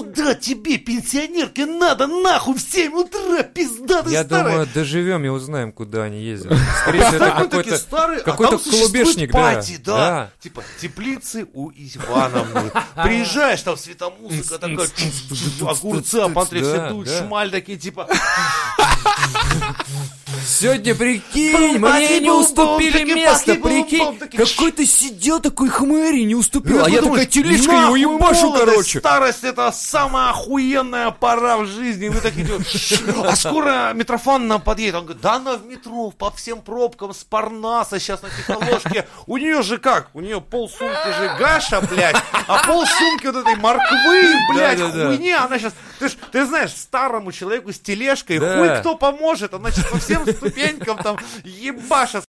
куда 0.00 0.34
тебе, 0.34 0.78
пенсионерке, 0.78 1.66
надо 1.66 2.06
нахуй 2.06 2.54
в 2.54 2.60
7 2.60 2.92
утра, 2.94 3.42
пизда 3.42 4.02
ты 4.02 4.10
Я 4.10 4.24
старая? 4.24 4.52
думаю, 4.52 4.68
доживем 4.74 5.24
и 5.24 5.28
узнаем, 5.28 5.72
куда 5.72 6.04
они 6.04 6.22
ездят. 6.22 6.52
Скорее 6.82 7.00
всего, 7.02 7.16
это 7.16 7.24
Такой-таки 7.26 7.56
какой-то... 7.56 7.78
старый, 7.78 8.18
а 8.18 8.20
какой-то 8.22 8.58
клубешник, 8.58 9.32
да, 9.32 9.38
пати, 9.38 9.76
да. 9.76 9.96
да. 9.96 10.30
Типа 10.40 10.62
теплицы 10.80 11.46
у 11.52 11.70
Ивановны. 11.70 12.70
Приезжаешь, 13.02 13.60
там 13.62 13.76
светомузыка 13.76 14.58
такая, 14.58 14.88
огурцы, 15.68 16.16
а 16.16 16.28
по 16.28 16.46
все 16.46 16.88
дуют, 16.88 17.08
шмаль 17.08 17.50
такие, 17.50 17.78
типа, 17.78 18.08
Сегодня 20.46 20.94
прикинь, 20.94 21.78
мне 21.78 22.20
не 22.20 22.30
уступили 22.30 23.04
место, 23.04 23.56
паки, 24.00 24.04
бум, 24.04 24.18
прикинь. 24.18 24.40
бум, 24.40 24.44
таки. 24.46 24.54
Какой-то 24.56 24.86
сидел 24.86 25.40
такой 25.40 25.68
хмырь 25.68 26.16
и 26.16 26.24
не 26.24 26.34
уступил. 26.34 26.80
А 26.80 26.84
ты 26.84 26.90
я 26.92 27.00
думаешь, 27.02 27.26
такая 27.26 27.44
тележка 27.44 27.72
его 27.72 27.96
ебашу, 27.96 28.46
молодость, 28.46 28.64
короче. 28.70 28.98
Старость 29.00 29.44
это 29.44 29.72
самая 29.72 30.30
охуенная 30.30 31.10
пора 31.10 31.58
в 31.58 31.66
жизни. 31.66 32.06
И 32.06 32.08
Вы 32.08 32.20
такие 32.20 32.46
а 33.24 33.36
скоро 33.36 33.92
Митрофан 33.94 34.46
нам 34.48 34.60
подъедет. 34.60 34.94
Он 34.96 35.04
говорит, 35.04 35.22
да 35.22 35.34
она 35.34 35.56
в 35.56 35.64
метро, 35.66 36.10
по 36.10 36.30
всем 36.30 36.62
пробкам, 36.62 37.12
с 37.14 37.24
Парнаса 37.24 37.98
сейчас 37.98 38.22
на 38.22 38.28
техноложке. 38.30 39.06
У 39.26 39.36
нее 39.36 39.62
же 39.62 39.78
как? 39.78 40.08
У 40.14 40.20
нее 40.20 40.40
полсумки 40.40 41.12
же 41.18 41.36
Гаша, 41.38 41.80
блядь, 41.82 42.16
а 42.46 42.66
полсумки 42.66 43.26
вот 43.26 43.36
этой 43.36 43.56
морквы, 43.56 44.22
блядь, 44.52 44.78
Да-да-да. 44.78 45.06
хуйни. 45.08 45.32
Она 45.32 45.58
сейчас, 45.58 45.72
ты, 45.98 46.08
ж, 46.08 46.12
ты 46.32 46.46
знаешь, 46.46 46.70
старому 46.72 47.32
человеку 47.32 47.72
с 47.72 47.78
тележкой, 47.78 48.38
Да. 48.38 48.56
хуй 48.58 48.80
кто 48.80 48.96
поможет. 48.96 49.54
Она 49.54 49.70
сейчас 49.70 49.86
по 49.86 49.98
всем 49.98 50.26
ступенькам 50.26 50.98
там 50.98 51.18
ебашит. 51.44 52.24